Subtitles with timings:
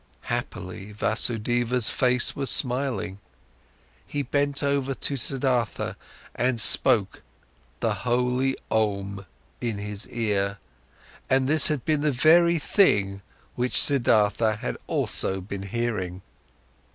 [0.33, 3.19] Happily, Vasudeva's face was smiling,
[4.07, 5.93] he bent over to Siddhartha
[6.33, 7.21] and spoke
[7.81, 9.27] the holy Om
[9.61, 10.57] into his ear.
[11.29, 13.21] And this had been the very thing
[13.53, 16.23] which Siddhartha had also been hearing.